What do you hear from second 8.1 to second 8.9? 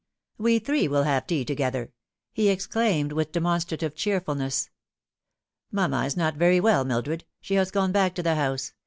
to the house.